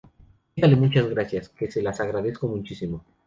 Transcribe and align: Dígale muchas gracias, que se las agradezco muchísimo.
Dígale 0.55 0.77
muchas 0.77 1.07
gracias, 1.11 1.49
que 1.49 1.69
se 1.69 1.79
las 1.83 1.99
agradezco 1.99 2.47
muchísimo. 2.47 3.05